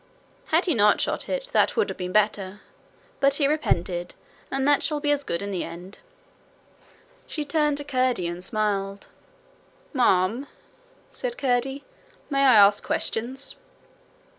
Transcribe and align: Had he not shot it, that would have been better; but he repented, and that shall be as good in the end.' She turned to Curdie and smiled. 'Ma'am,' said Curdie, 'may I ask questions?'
Had 0.47 0.65
he 0.65 0.73
not 0.73 0.99
shot 0.99 1.29
it, 1.29 1.49
that 1.51 1.77
would 1.77 1.87
have 1.91 1.97
been 1.99 2.11
better; 2.11 2.61
but 3.19 3.35
he 3.35 3.45
repented, 3.45 4.15
and 4.49 4.67
that 4.67 4.81
shall 4.81 4.99
be 4.99 5.11
as 5.11 5.23
good 5.23 5.43
in 5.43 5.51
the 5.51 5.63
end.' 5.63 5.99
She 7.27 7.45
turned 7.45 7.77
to 7.77 7.83
Curdie 7.83 8.25
and 8.27 8.43
smiled. 8.43 9.09
'Ma'am,' 9.93 10.47
said 11.11 11.37
Curdie, 11.37 11.83
'may 12.31 12.43
I 12.43 12.55
ask 12.55 12.83
questions?' 12.83 13.57